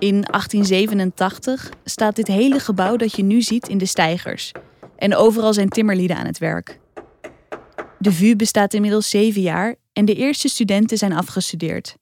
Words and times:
In 0.00 0.22
1887 0.22 1.70
staat 1.84 2.16
dit 2.16 2.26
hele 2.26 2.58
gebouw 2.60 2.96
dat 2.96 3.16
je 3.16 3.22
nu 3.22 3.42
ziet 3.42 3.68
in 3.68 3.78
de 3.78 3.86
steigers. 3.86 4.52
En 4.96 5.16
overal 5.16 5.54
zijn 5.54 5.68
timmerlieden 5.68 6.16
aan 6.16 6.26
het 6.26 6.38
werk. 6.38 6.80
De 7.98 8.12
VU 8.12 8.36
bestaat 8.36 8.74
inmiddels 8.74 9.10
zeven 9.10 9.40
jaar 9.40 9.74
en 9.92 10.04
de 10.04 10.14
eerste 10.14 10.48
studenten 10.48 10.98
zijn 10.98 11.12
afgestudeerd. 11.12 11.96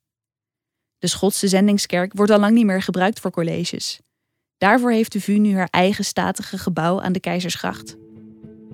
De 0.99 1.07
Schotse 1.07 1.49
zendingskerk 1.49 2.13
wordt 2.15 2.33
al 2.33 2.39
lang 2.39 2.55
niet 2.55 2.67
meer 2.67 2.83
gebruikt 2.83 3.21
voor 3.21 3.31
colleges. 3.31 4.01
Daarvoor 4.59 4.91
heeft 4.91 5.13
de 5.13 5.21
VU 5.21 5.39
nu 5.39 5.57
haar 5.57 5.69
eigen 5.71 6.05
statige 6.05 6.59
gebouw 6.59 7.01
aan 7.01 7.13
de 7.13 7.21
Keizersgracht. 7.21 7.97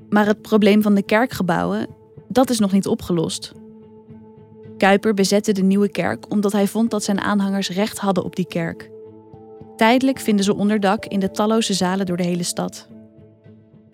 Maar 0.08 0.26
het 0.26 0.42
probleem 0.42 0.82
van 0.82 0.94
de 0.94 1.02
kerkgebouwen, 1.02 1.86
dat 2.28 2.50
is 2.50 2.58
nog 2.58 2.72
niet 2.72 2.86
opgelost. 2.86 3.52
Kuiper 4.78 5.14
bezette 5.14 5.52
de 5.52 5.62
nieuwe 5.62 5.88
kerk 5.88 6.30
omdat 6.30 6.52
hij 6.52 6.66
vond 6.66 6.90
dat 6.90 7.04
zijn 7.04 7.20
aanhangers 7.20 7.68
recht 7.68 7.98
hadden 7.98 8.24
op 8.24 8.36
die 8.36 8.46
kerk. 8.46 8.92
Tijdelijk 9.76 10.20
vinden 10.20 10.44
ze 10.44 10.54
onderdak 10.54 11.06
in 11.06 11.20
de 11.20 11.30
talloze 11.30 11.74
zalen 11.74 12.06
door 12.06 12.16
de 12.16 12.24
hele 12.24 12.42
stad. 12.42 12.88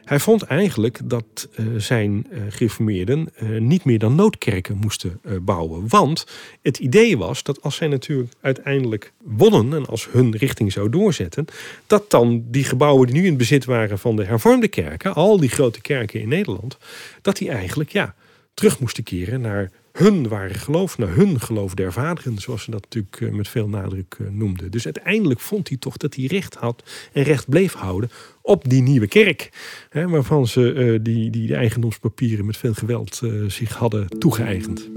Hij 0.05 0.19
vond 0.19 0.43
eigenlijk 0.43 1.01
dat 1.05 1.49
uh, 1.57 1.67
zijn 1.77 2.27
uh, 2.31 2.43
gereformeerden 2.49 3.29
uh, 3.43 3.61
niet 3.61 3.85
meer 3.85 3.99
dan 3.99 4.15
noodkerken 4.15 4.77
moesten 4.77 5.21
bouwen. 5.43 5.89
Want 5.89 6.27
het 6.63 6.79
idee 6.79 7.19
was 7.19 7.43
dat 7.43 7.63
als 7.63 7.77
zij 7.77 7.89
natuurlijk 7.89 8.33
uiteindelijk 8.41 9.13
wonnen 9.25 9.73
en 9.73 9.87
als 9.87 10.09
hun 10.11 10.37
richting 10.37 10.73
zou 10.73 10.89
doorzetten, 10.89 11.45
dat 11.87 12.11
dan 12.11 12.45
die 12.47 12.65
gebouwen 12.65 13.07
die 13.07 13.21
nu 13.21 13.27
in 13.27 13.37
bezit 13.37 13.65
waren 13.65 13.99
van 13.99 14.17
de 14.17 14.25
hervormde 14.25 14.69
kerken, 14.69 15.15
al 15.15 15.37
die 15.37 15.49
grote 15.49 15.81
kerken 15.81 16.21
in 16.21 16.29
Nederland, 16.29 16.79
dat 17.23 17.37
die 17.37 17.51
eigenlijk 17.51 17.91
ja, 17.91 18.15
terug 18.55 18.81
moesten 18.81 19.05
keren 19.05 19.41
naar 19.41 19.71
hun 19.93 20.29
ware 20.29 20.55
geloof, 20.55 20.99
naar 20.99 21.15
hun 21.15 21.41
geloof 21.41 21.75
der 21.75 21.93
vaderen, 21.93 22.39
zoals 22.39 22.63
ze 22.63 22.71
dat 22.71 22.83
natuurlijk 22.83 23.21
eh, 23.21 23.31
met 23.31 23.49
veel 23.49 23.69
nadruk 23.69 24.17
eh, 24.21 24.27
noemden. 24.31 24.71
Dus 24.71 24.85
uiteindelijk 24.85 25.41
vond 25.41 25.69
hij 25.69 25.77
toch 25.77 25.97
dat 25.97 26.15
hij 26.15 26.25
recht 26.25 26.55
had 26.55 26.83
en 27.13 27.23
recht 27.23 27.49
bleef 27.49 27.73
houden 27.73 28.11
op 28.43 28.69
die 28.69 28.83
nieuwe 28.83 29.07
kerk, 29.07 29.51
hè, 29.89 30.09
waarvan 30.09 30.47
ze 30.47 30.75
uh, 30.75 30.99
die, 31.03 31.31
die 31.31 31.55
eigendomspapieren 31.55 32.47
met 32.47 32.57
veel 32.57 32.75
geweld 32.75 33.21
zich 33.47 33.77
hadden 33.77 34.09
toegeëigend. 34.09 34.91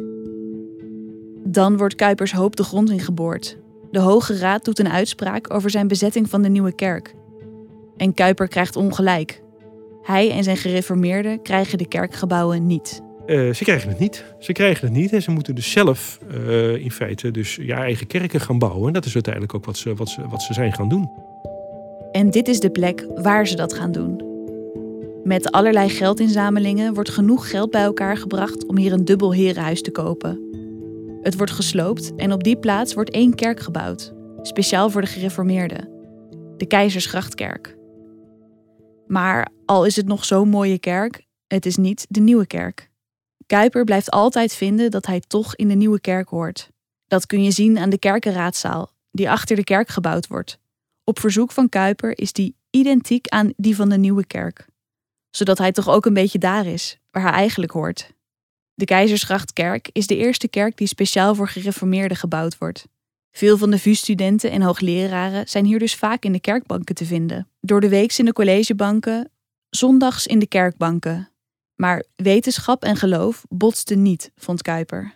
Dan 1.46 1.78
wordt 1.78 1.96
Kuipers 1.96 2.32
hoop 2.32 2.56
de 2.56 2.64
grond 2.64 2.90
ingeboord. 2.90 3.58
De 3.92 4.00
Hoge 4.00 4.38
Raad 4.38 4.66
doet 4.66 4.80
een 4.80 4.90
uitspraak 4.90 5.54
over 5.54 5.70
zijn 5.70 5.88
bezetting 5.88 6.30
van 6.30 6.42
de 6.42 6.50
nieuwe 6.50 6.76
kerk. 6.76 7.16
En 7.98 8.14
Kuiper 8.14 8.48
krijgt 8.48 8.76
ongelijk. 8.76 9.42
Hij 10.02 10.32
en 10.32 10.44
zijn 10.44 10.58
gereformeerden 10.58 11.42
krijgen 11.42 11.78
de 11.78 11.88
kerkgebouwen 11.88 12.68
niet. 12.68 13.02
Uh, 13.26 13.54
ze 13.54 13.64
krijgen 13.64 13.90
het 13.90 14.00
niet. 14.00 14.26
Ze 14.40 14.52
krijgen 14.52 14.88
het 14.88 14.96
niet 14.96 15.14
en 15.14 15.22
ze 15.22 15.32
moeten 15.32 15.56
dus 15.56 15.72
zelf 15.72 16.20
uh, 16.32 16.76
in 16.76 16.92
feite 16.92 17.32
dus 17.32 17.56
ja, 17.56 17.78
eigen 17.78 18.08
kerken 18.08 18.40
gaan 18.40 18.60
bouwen. 18.60 18.88
En 18.88 18.94
dat 18.94 19.06
is 19.06 19.14
uiteindelijk 19.14 19.54
ook 19.54 19.66
wat 19.66 19.78
ze, 19.78 19.96
wat, 19.96 20.10
ze, 20.10 20.28
wat 20.28 20.42
ze 20.42 20.54
zijn 20.54 20.74
gaan 20.74 20.90
doen. 20.90 21.10
En 22.12 22.30
dit 22.30 22.48
is 22.48 22.60
de 22.60 22.70
plek 22.70 23.06
waar 23.16 23.48
ze 23.48 23.56
dat 23.56 23.74
gaan 23.74 23.92
doen. 23.92 24.32
Met 25.24 25.52
allerlei 25.52 25.90
geldinzamelingen 25.90 26.94
wordt 26.94 27.10
genoeg 27.10 27.50
geld 27.50 27.72
bij 27.72 27.84
elkaar 27.84 28.18
gebracht 28.18 28.66
om 28.66 28.78
hier 28.78 28.94
een 28.94 29.06
dubbel 29.06 29.34
herenhuis 29.34 29.82
te 29.82 29.92
kopen. 29.92 30.40
Het 31.22 31.38
wordt 31.38 31.52
gesloopt 31.52 32.16
en 32.16 32.32
op 32.32 32.44
die 32.44 32.58
plaats 32.58 32.94
wordt 32.94 33.10
één 33.10 33.36
kerk 33.36 33.60
gebouwd, 33.60 34.14
speciaal 34.42 34.90
voor 34.90 35.02
de 35.02 35.08
gereformeerden: 35.08 35.90
de 36.58 36.66
Keizersgrachtkerk. 36.66 37.78
Maar 39.08 39.50
al 39.66 39.86
is 39.86 39.96
het 39.96 40.08
nog 40.08 40.26
zo'n 40.26 40.50
mooie 40.50 40.80
kerk, 40.80 41.26
het 41.48 41.66
is 41.66 41.76
niet 41.76 42.06
de 42.10 42.20
nieuwe 42.20 42.48
kerk. 42.48 42.92
Kuiper 43.46 43.84
blijft 43.84 44.12
altijd 44.12 44.54
vinden 44.54 44.92
dat 44.92 45.06
hij 45.06 45.20
toch 45.20 45.56
in 45.56 45.68
de 45.68 45.74
nieuwe 45.74 46.00
kerk 46.00 46.30
hoort. 46.30 46.70
Dat 47.08 47.26
kun 47.26 47.44
je 47.44 47.52
zien 47.52 47.78
aan 47.78 47.90
de 47.90 47.98
kerkenraadzaal, 47.98 48.92
die 49.12 49.30
achter 49.30 49.56
de 49.56 49.64
kerk 49.64 49.90
gebouwd 49.90 50.28
wordt. 50.28 50.60
Op 51.04 51.20
verzoek 51.20 51.52
van 51.52 51.70
Kuiper 51.70 52.18
is 52.18 52.34
die 52.34 52.56
identiek 52.70 53.28
aan 53.28 53.54
die 53.58 53.76
van 53.76 53.90
de 53.90 53.98
nieuwe 53.98 54.26
kerk. 54.26 54.68
Zodat 55.30 55.58
hij 55.58 55.72
toch 55.72 55.90
ook 55.90 56.06
een 56.06 56.14
beetje 56.14 56.40
daar 56.40 56.66
is, 56.66 56.98
waar 57.12 57.24
hij 57.24 57.32
eigenlijk 57.32 57.72
hoort. 57.72 58.14
De 58.74 58.86
Keizersgrachtkerk 58.86 59.90
is 59.92 60.08
de 60.08 60.18
eerste 60.18 60.48
kerk 60.48 60.78
die 60.78 60.88
speciaal 60.88 61.36
voor 61.36 61.48
gereformeerden 61.48 62.18
gebouwd 62.18 62.58
wordt. 62.58 62.88
Veel 63.32 63.58
van 63.58 63.72
de 63.72 63.80
VU-studenten 63.80 64.52
en 64.52 64.62
hoogleraren 64.62 65.48
zijn 65.48 65.66
hier 65.66 65.80
dus 65.80 65.96
vaak 65.96 66.24
in 66.24 66.32
de 66.32 66.40
kerkbanken 66.40 66.96
te 66.96 67.06
vinden. 67.06 67.48
Door 67.62 67.82
de 67.82 67.90
weeks 67.90 68.20
in 68.20 68.26
de 68.26 68.34
collegebanken, 68.34 69.32
zondags 69.70 70.28
in 70.28 70.40
de 70.40 70.48
kerkbanken, 70.48 71.33
maar 71.76 72.04
wetenschap 72.16 72.84
en 72.84 72.96
geloof 72.96 73.44
botsten 73.50 74.02
niet, 74.02 74.32
vond 74.36 74.62
Kuiper. 74.62 75.14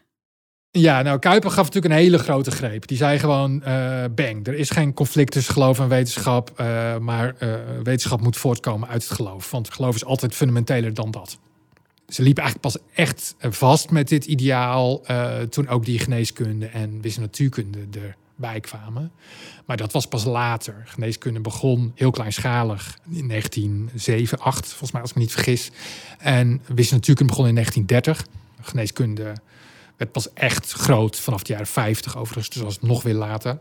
Ja, 0.71 1.01
nou, 1.01 1.19
Kuiper 1.19 1.51
gaf 1.51 1.65
natuurlijk 1.65 1.93
een 1.93 1.99
hele 1.99 2.17
grote 2.17 2.51
greep. 2.51 2.87
Die 2.87 2.97
zei 2.97 3.19
gewoon, 3.19 3.61
uh, 3.67 4.03
bang, 4.15 4.47
er 4.47 4.53
is 4.53 4.69
geen 4.69 4.93
conflict 4.93 5.31
tussen 5.31 5.53
geloof 5.53 5.79
en 5.79 5.87
wetenschap, 5.87 6.49
uh, 6.59 6.97
maar 6.97 7.35
uh, 7.39 7.53
wetenschap 7.83 8.21
moet 8.21 8.37
voortkomen 8.37 8.89
uit 8.89 9.03
het 9.03 9.11
geloof. 9.11 9.51
Want 9.51 9.73
geloof 9.73 9.95
is 9.95 10.05
altijd 10.05 10.35
fundamenteler 10.35 10.93
dan 10.93 11.11
dat. 11.11 11.37
Ze 12.07 12.21
liepen 12.21 12.43
eigenlijk 12.43 12.73
pas 12.73 12.83
echt 12.95 13.35
vast 13.39 13.91
met 13.91 14.07
dit 14.07 14.25
ideaal 14.25 15.01
toen 15.49 15.67
ook 15.67 15.85
die 15.85 15.99
geneeskunde 15.99 16.65
en 16.65 17.01
wiskunde 17.01 17.27
natuurkunde 17.27 17.99
er 17.99 18.15
bijkwamen. 18.37 19.11
Maar 19.65 19.77
dat 19.77 19.91
was 19.91 20.07
pas 20.07 20.23
later. 20.23 20.83
Geneeskunde 20.85 21.39
begon 21.39 21.91
heel 21.95 22.11
kleinschalig 22.11 22.97
in 23.09 23.27
1907, 23.27 24.39
8, 24.39 24.67
volgens 24.67 24.91
mij 24.91 25.01
als 25.01 25.09
ik 25.09 25.15
me 25.15 25.21
niet 25.21 25.31
vergis. 25.31 25.71
En 26.17 26.61
wiskunde 26.67 27.25
begon 27.25 27.47
in 27.47 27.55
1930. 27.55 28.25
Geneeskunde 28.61 29.33
werd 29.97 30.11
pas 30.11 30.33
echt 30.33 30.71
groot 30.71 31.19
vanaf 31.19 31.43
de 31.43 31.53
jaren 31.53 31.67
50 31.67 32.17
overigens, 32.17 32.49
dus 32.49 32.63
was 32.63 32.81
nog 32.81 33.03
weer 33.03 33.13
later. 33.13 33.59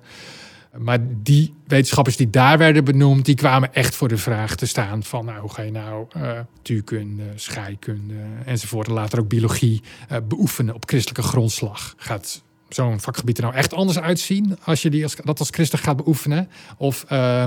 Maar 0.79 0.99
die 1.23 1.55
wetenschappers 1.67 2.17
die 2.17 2.31
daar 2.31 2.59
werden 2.59 2.85
benoemd, 2.85 3.25
die 3.25 3.35
kwamen 3.35 3.75
echt 3.75 3.95
voor 3.95 4.09
de 4.09 4.17
vraag 4.17 4.55
te 4.57 4.67
staan 4.67 5.03
van 5.03 5.25
nou, 5.25 5.41
hoe 5.41 5.53
ga 5.53 5.63
je 5.63 5.71
nou 5.71 6.07
uh, 6.17 6.23
natuurkunde, 6.57 7.25
scheikunde 7.35 8.15
enzovoort, 8.45 8.87
en 8.87 8.93
later 8.93 9.21
ook 9.21 9.29
biologie 9.29 9.83
uh, 10.13 10.19
beoefenen 10.29 10.75
op 10.75 10.89
christelijke 10.89 11.23
grondslag. 11.23 11.95
Gaat 11.97 12.43
zo'n 12.69 13.01
vakgebied 13.01 13.37
er 13.37 13.43
nou 13.43 13.57
echt 13.57 13.75
anders 13.75 13.99
uitzien 13.99 14.59
als 14.65 14.83
je 14.83 14.91
die 14.91 15.03
als, 15.03 15.15
dat 15.15 15.39
als 15.39 15.51
christen 15.51 15.79
gaat 15.79 15.97
beoefenen? 15.97 16.49
Of, 16.77 17.05
uh, 17.13 17.47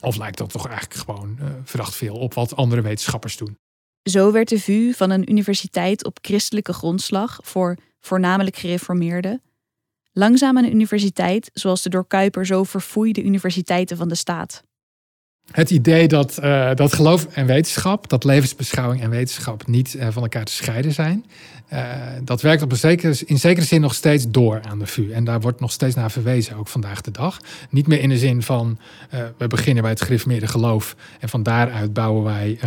of 0.00 0.16
lijkt 0.16 0.38
dat 0.38 0.50
toch 0.50 0.68
eigenlijk 0.68 1.00
gewoon 1.00 1.36
uh, 1.40 1.46
verdacht 1.64 1.94
veel 1.94 2.16
op 2.16 2.34
wat 2.34 2.56
andere 2.56 2.82
wetenschappers 2.82 3.36
doen? 3.36 3.58
Zo 4.02 4.32
werd 4.32 4.48
de 4.48 4.60
VU 4.60 4.92
van 4.92 5.10
een 5.10 5.30
universiteit 5.30 6.04
op 6.04 6.18
christelijke 6.22 6.72
grondslag 6.72 7.38
voor 7.42 7.76
voornamelijk 8.00 8.56
gereformeerden 8.56 9.42
langzaam 10.12 10.56
een 10.56 10.70
universiteit 10.74 11.50
zoals 11.54 11.82
de 11.82 11.88
door 11.88 12.06
Kuiper 12.06 12.46
zo 12.46 12.64
verfoeide 12.64 13.22
universiteiten 13.22 13.96
van 13.96 14.08
de 14.08 14.14
staat. 14.14 14.62
Het 15.50 15.70
idee 15.70 16.08
dat, 16.08 16.38
uh, 16.42 16.74
dat 16.74 16.92
geloof 16.92 17.26
en 17.26 17.46
wetenschap, 17.46 18.08
dat 18.08 18.24
levensbeschouwing 18.24 19.02
en 19.02 19.10
wetenschap 19.10 19.66
niet 19.66 19.94
uh, 19.94 20.08
van 20.10 20.22
elkaar 20.22 20.44
te 20.44 20.52
scheiden 20.52 20.92
zijn, 20.92 21.24
uh, 21.72 21.82
dat 22.24 22.42
werkt 22.42 22.62
op 22.62 22.70
een 22.70 22.76
zekere, 22.76 23.16
in 23.26 23.38
zekere 23.38 23.66
zin 23.66 23.80
nog 23.80 23.94
steeds 23.94 24.30
door 24.30 24.60
aan 24.68 24.78
de 24.78 24.86
VU. 24.86 25.12
En 25.12 25.24
daar 25.24 25.40
wordt 25.40 25.60
nog 25.60 25.72
steeds 25.72 25.94
naar 25.94 26.10
verwezen, 26.10 26.56
ook 26.56 26.68
vandaag 26.68 27.00
de 27.00 27.10
dag. 27.10 27.40
Niet 27.70 27.86
meer 27.86 28.00
in 28.00 28.08
de 28.08 28.18
zin 28.18 28.42
van 28.42 28.78
we 29.36 29.46
beginnen 29.46 29.82
bij 29.82 29.92
het 29.92 30.02
gereformeerde 30.02 30.46
geloof 30.46 30.96
en 31.20 31.28
van 31.28 31.42
daaruit 31.42 31.92
bouwen 31.92 32.24
wij 32.24 32.58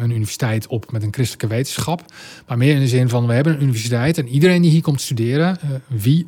een 0.00 0.10
universiteit 0.10 0.66
op 0.66 0.92
met 0.92 1.02
een 1.02 1.12
christelijke 1.12 1.54
wetenschap. 1.54 2.04
Maar 2.46 2.58
meer 2.58 2.74
in 2.74 2.80
de 2.80 2.88
zin 2.88 3.08
van 3.08 3.26
we 3.26 3.32
hebben 3.32 3.52
een 3.52 3.62
universiteit 3.62 4.18
en 4.18 4.28
iedereen 4.28 4.62
die 4.62 4.70
hier 4.70 4.82
komt 4.82 5.00
studeren, 5.00 5.58
wie, 5.86 6.26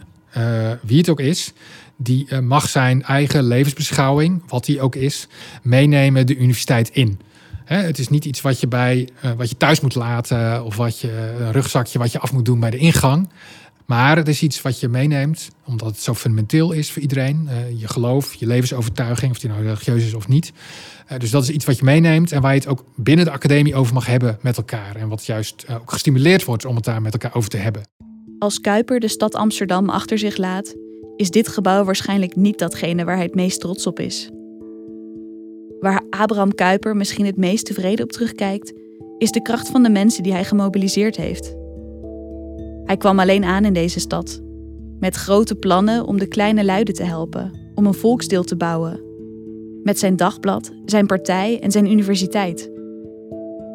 wie 0.82 0.98
het 0.98 1.08
ook 1.08 1.20
is, 1.20 1.52
die 1.96 2.40
mag 2.40 2.68
zijn 2.68 3.02
eigen 3.02 3.44
levensbeschouwing, 3.44 4.42
wat 4.48 4.64
die 4.64 4.80
ook 4.80 4.94
is, 4.94 5.26
meenemen 5.62 6.26
de 6.26 6.36
universiteit 6.36 6.90
in. 6.92 7.18
Het 7.80 7.98
is 7.98 8.08
niet 8.08 8.24
iets 8.24 8.40
wat 8.40 8.60
je, 8.60 8.68
bij, 8.68 9.08
uh, 9.24 9.30
wat 9.32 9.48
je 9.48 9.56
thuis 9.56 9.80
moet 9.80 9.94
laten 9.94 10.64
of 10.64 10.76
wat 10.76 10.98
je, 10.98 11.34
een 11.38 11.52
rugzakje 11.52 11.98
wat 11.98 12.12
je 12.12 12.18
af 12.18 12.32
moet 12.32 12.44
doen 12.44 12.60
bij 12.60 12.70
de 12.70 12.76
ingang. 12.76 13.28
Maar 13.86 14.16
het 14.16 14.28
is 14.28 14.42
iets 14.42 14.62
wat 14.62 14.80
je 14.80 14.88
meeneemt, 14.88 15.48
omdat 15.64 15.88
het 15.88 16.00
zo 16.00 16.14
fundamenteel 16.14 16.72
is 16.72 16.90
voor 16.92 17.02
iedereen. 17.02 17.48
Uh, 17.50 17.80
je 17.80 17.88
geloof, 17.88 18.34
je 18.34 18.46
levensovertuiging, 18.46 19.30
of 19.30 19.38
die 19.38 19.50
nou 19.50 19.62
religieus 19.62 20.04
is 20.04 20.14
of 20.14 20.28
niet. 20.28 20.52
dus 21.18 21.30
dat 21.30 21.42
is 21.42 21.50
iets 21.50 21.64
wat 21.64 21.78
je 21.78 21.84
meeneemt 21.84 22.32
en 22.32 22.40
waar 22.40 22.52
je 22.52 22.58
het 22.58 22.68
ook 22.68 22.84
binnen 22.96 23.24
de 23.24 23.30
academie 23.30 23.74
over 23.74 23.94
mag 23.94 24.06
hebben 24.06 24.38
met 24.40 24.56
elkaar. 24.56 24.96
En 24.96 25.08
wat 25.08 25.26
juist 25.26 25.64
ook 25.68 25.90
gestimuleerd 25.90 26.44
wordt 26.44 26.64
om 26.64 26.76
het 26.76 26.84
daar 26.84 27.02
met 27.02 27.12
elkaar 27.12 27.34
over 27.34 27.50
te 27.50 27.56
hebben. 27.56 27.82
Als 28.38 28.60
Kuiper 28.60 29.00
de 29.00 29.08
stad 29.08 29.34
Amsterdam 29.34 29.88
achter 29.88 30.18
zich 30.18 30.36
laat, 30.36 30.74
is 31.16 31.30
dit 31.30 31.48
gebouw 31.48 31.84
waarschijnlijk 31.84 32.36
niet 32.36 32.58
datgene 32.58 33.04
waar 33.04 33.16
hij 33.16 33.24
het 33.24 33.34
meest 33.34 33.60
trots 33.60 33.86
op 33.86 34.00
is. 34.00 34.30
Abraham 36.20 36.54
Kuyper 36.54 36.96
misschien 36.96 37.26
het 37.26 37.36
meest 37.36 37.66
tevreden 37.66 38.04
op 38.04 38.12
terugkijkt, 38.12 38.72
is 39.18 39.30
de 39.30 39.42
kracht 39.42 39.68
van 39.68 39.82
de 39.82 39.90
mensen 39.90 40.22
die 40.22 40.32
hij 40.32 40.44
gemobiliseerd 40.44 41.16
heeft. 41.16 41.54
Hij 42.84 42.96
kwam 42.96 43.18
alleen 43.18 43.44
aan 43.44 43.64
in 43.64 43.72
deze 43.72 44.00
stad, 44.00 44.42
met 44.98 45.14
grote 45.14 45.54
plannen 45.54 46.06
om 46.06 46.18
de 46.18 46.26
kleine 46.26 46.64
luiden 46.64 46.94
te 46.94 47.02
helpen, 47.02 47.50
om 47.74 47.86
een 47.86 47.94
volksdeel 47.94 48.42
te 48.42 48.56
bouwen. 48.56 49.00
Met 49.82 49.98
zijn 49.98 50.16
dagblad, 50.16 50.72
zijn 50.84 51.06
partij 51.06 51.60
en 51.60 51.70
zijn 51.70 51.90
universiteit. 51.90 52.70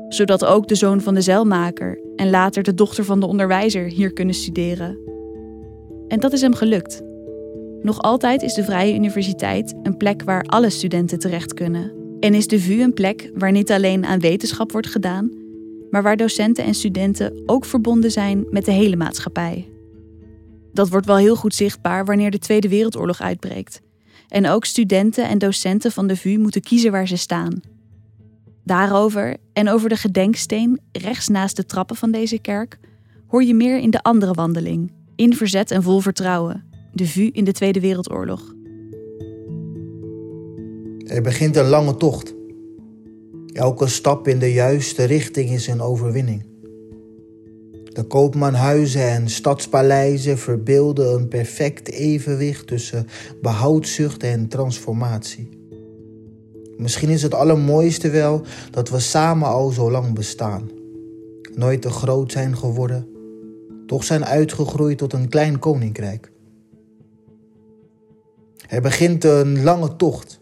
Zodat 0.09 0.45
ook 0.45 0.67
de 0.67 0.75
zoon 0.75 1.01
van 1.01 1.13
de 1.13 1.21
zeilmaker 1.21 1.99
en 2.15 2.29
later 2.29 2.63
de 2.63 2.73
dochter 2.73 3.05
van 3.05 3.19
de 3.19 3.27
onderwijzer 3.27 3.83
hier 3.83 4.13
kunnen 4.13 4.35
studeren. 4.35 4.97
En 6.07 6.19
dat 6.19 6.33
is 6.33 6.41
hem 6.41 6.55
gelukt. 6.55 7.01
Nog 7.81 8.01
altijd 8.01 8.41
is 8.41 8.53
de 8.53 8.63
Vrije 8.63 8.95
Universiteit 8.95 9.75
een 9.83 9.97
plek 9.97 10.23
waar 10.23 10.43
alle 10.43 10.69
studenten 10.69 11.19
terecht 11.19 11.53
kunnen. 11.53 11.96
En 12.19 12.33
is 12.33 12.47
de 12.47 12.59
VU 12.59 12.81
een 12.81 12.93
plek 12.93 13.31
waar 13.33 13.51
niet 13.51 13.71
alleen 13.71 14.05
aan 14.05 14.19
wetenschap 14.19 14.71
wordt 14.71 14.87
gedaan, 14.87 15.31
maar 15.89 16.03
waar 16.03 16.17
docenten 16.17 16.63
en 16.63 16.73
studenten 16.73 17.43
ook 17.45 17.65
verbonden 17.65 18.11
zijn 18.11 18.45
met 18.49 18.65
de 18.65 18.71
hele 18.71 18.95
maatschappij. 18.95 19.69
Dat 20.73 20.89
wordt 20.89 21.05
wel 21.05 21.17
heel 21.17 21.35
goed 21.35 21.55
zichtbaar 21.55 22.05
wanneer 22.05 22.31
de 22.31 22.39
Tweede 22.39 22.69
Wereldoorlog 22.69 23.21
uitbreekt. 23.21 23.81
En 24.27 24.47
ook 24.47 24.65
studenten 24.65 25.27
en 25.27 25.37
docenten 25.37 25.91
van 25.91 26.07
de 26.07 26.15
VU 26.15 26.37
moeten 26.37 26.61
kiezen 26.61 26.91
waar 26.91 27.07
ze 27.07 27.17
staan. 27.17 27.61
Daarover 28.63 29.37
en 29.53 29.69
over 29.69 29.89
de 29.89 29.95
gedenksteen 29.95 30.79
rechts 30.91 31.27
naast 31.27 31.55
de 31.55 31.65
trappen 31.65 31.95
van 31.95 32.11
deze 32.11 32.39
kerk 32.39 32.79
hoor 33.27 33.43
je 33.43 33.53
meer 33.53 33.77
in 33.77 33.89
de 33.89 34.03
andere 34.03 34.33
wandeling, 34.33 34.91
in 35.15 35.35
verzet 35.35 35.71
en 35.71 35.83
vol 35.83 35.99
vertrouwen, 35.99 36.63
de 36.93 37.07
VU 37.07 37.29
in 37.31 37.43
de 37.43 37.51
Tweede 37.51 37.79
Wereldoorlog. 37.79 38.55
Er 41.07 41.21
begint 41.21 41.55
een 41.55 41.67
lange 41.67 41.97
tocht. 41.97 42.33
Elke 43.53 43.87
stap 43.87 44.27
in 44.27 44.39
de 44.39 44.53
juiste 44.53 45.03
richting 45.03 45.49
is 45.49 45.67
een 45.67 45.81
overwinning. 45.81 46.45
De 47.83 48.03
koopmanhuizen 48.03 49.01
en 49.01 49.29
stadspaleizen 49.29 50.37
verbeelden 50.37 51.13
een 51.13 51.27
perfect 51.27 51.89
evenwicht 51.89 52.67
tussen 52.67 53.07
behoudzucht 53.41 54.23
en 54.23 54.47
transformatie. 54.47 55.49
Misschien 56.77 57.09
is 57.09 57.21
het 57.21 57.33
allermooiste 57.33 58.09
wel 58.09 58.41
dat 58.71 58.89
we 58.89 58.99
samen 58.99 59.47
al 59.47 59.69
zo 59.69 59.91
lang 59.91 60.13
bestaan. 60.13 60.69
Nooit 61.55 61.81
te 61.81 61.89
groot 61.89 62.31
zijn 62.31 62.57
geworden, 62.57 63.07
toch 63.85 64.03
zijn 64.03 64.25
uitgegroeid 64.25 64.97
tot 64.97 65.13
een 65.13 65.29
klein 65.29 65.59
koninkrijk. 65.59 66.31
Er 68.67 68.81
begint 68.81 69.23
een 69.23 69.63
lange 69.63 69.95
tocht 69.95 70.37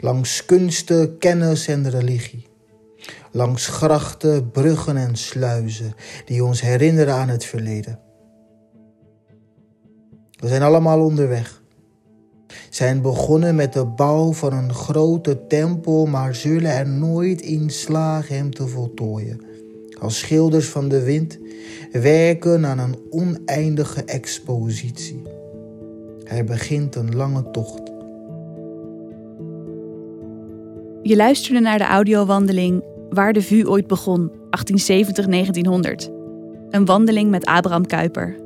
langs 0.00 0.44
kunsten, 0.44 1.18
kennis 1.18 1.68
en 1.68 1.90
religie. 1.90 2.46
Langs 3.32 3.66
grachten, 3.66 4.50
bruggen 4.50 4.96
en 4.96 5.16
sluizen 5.16 5.94
die 6.24 6.44
ons 6.44 6.60
herinneren 6.60 7.14
aan 7.14 7.28
het 7.28 7.44
verleden. 7.44 7.98
We 10.40 10.48
zijn 10.48 10.62
allemaal 10.62 11.04
onderweg. 11.04 11.62
Zijn 12.70 13.02
begonnen 13.02 13.54
met 13.54 13.72
de 13.72 13.84
bouw 13.84 14.32
van 14.32 14.52
een 14.52 14.74
grote 14.74 15.46
tempel, 15.46 16.06
maar 16.06 16.34
zullen 16.34 16.70
er 16.70 16.88
nooit 16.88 17.40
in 17.40 17.70
slagen 17.70 18.36
hem 18.36 18.54
te 18.54 18.66
voltooien. 18.66 19.40
Als 20.00 20.18
schilders 20.18 20.68
van 20.68 20.88
de 20.88 21.02
wind 21.02 21.38
werken 21.92 22.66
aan 22.66 22.78
een 22.78 22.98
oneindige 23.10 24.04
expositie. 24.04 25.22
Er 26.24 26.44
begint 26.44 26.94
een 26.94 27.16
lange 27.16 27.50
tocht. 27.50 27.97
Je 31.08 31.16
luisterde 31.16 31.60
naar 31.60 31.78
de 31.78 31.84
audiowandeling 31.84 32.84
Waar 33.10 33.32
de 33.32 33.42
VU 33.42 33.66
ooit 33.66 33.86
begon, 33.86 34.30
1870-1900. 34.30 34.32
Een 36.70 36.84
wandeling 36.84 37.30
met 37.30 37.44
Abraham 37.44 37.86
Kuyper. 37.86 38.36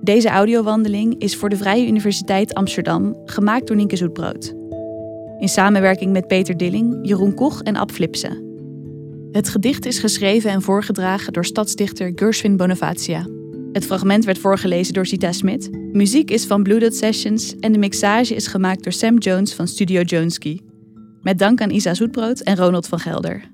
Deze 0.00 0.28
audiowandeling 0.28 1.14
is 1.18 1.36
voor 1.36 1.48
de 1.48 1.56
Vrije 1.56 1.86
Universiteit 1.86 2.54
Amsterdam 2.54 3.16
gemaakt 3.24 3.66
door 3.66 3.76
Nienke 3.76 3.96
Zoetbrood. 3.96 4.54
In 5.38 5.48
samenwerking 5.48 6.12
met 6.12 6.26
Peter 6.26 6.56
Dilling, 6.56 6.98
Jeroen 7.02 7.34
Koch 7.34 7.62
en 7.62 7.76
Ab 7.76 7.90
Flipsen. 7.90 8.44
Het 9.32 9.48
gedicht 9.48 9.86
is 9.86 9.98
geschreven 9.98 10.50
en 10.50 10.62
voorgedragen 10.62 11.32
door 11.32 11.44
stadsdichter 11.44 12.12
Gershwin 12.14 12.56
Bonavacia. 12.56 13.26
Het 13.72 13.84
fragment 13.84 14.24
werd 14.24 14.38
voorgelezen 14.38 14.94
door 14.94 15.06
Zita 15.06 15.32
Smit. 15.32 15.70
Muziek 15.92 16.30
is 16.30 16.46
van 16.46 16.62
Blue 16.62 16.78
Dot 16.78 16.94
Sessions 16.94 17.56
en 17.60 17.72
de 17.72 17.78
mixage 17.78 18.34
is 18.34 18.46
gemaakt 18.46 18.82
door 18.82 18.92
Sam 18.92 19.18
Jones 19.18 19.54
van 19.54 19.68
Studio 19.68 20.02
Joneski. 20.02 20.69
Met 21.22 21.38
dank 21.38 21.60
aan 21.60 21.70
Isa 21.70 21.94
Zoetbrood 21.94 22.40
en 22.40 22.56
Ronald 22.56 22.86
van 22.86 22.98
Gelder. 22.98 23.50